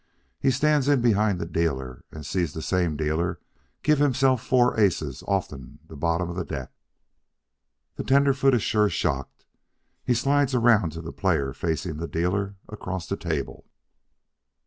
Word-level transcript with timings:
He 0.39 0.49
stands 0.49 0.87
behind 0.87 1.37
the 1.37 1.45
dealer 1.45 2.03
and 2.11 2.25
sees 2.25 2.53
that 2.53 2.63
same 2.63 2.97
dealer 2.97 3.39
give 3.83 3.99
hisself 3.99 4.43
four 4.43 4.79
aces 4.79 5.23
offen 5.27 5.77
the 5.85 5.95
bottom 5.95 6.27
of 6.27 6.35
the 6.35 6.43
deck. 6.43 6.71
The 7.97 8.03
tenderfoot 8.03 8.55
is 8.55 8.63
sure 8.63 8.89
shocked. 8.89 9.45
He 10.03 10.15
slides 10.15 10.55
around 10.55 10.93
to 10.93 11.01
the 11.01 11.13
player 11.13 11.53
facin' 11.53 11.97
the 11.97 12.07
dealer 12.07 12.55
across 12.67 13.05
the 13.05 13.15
table. 13.15 13.67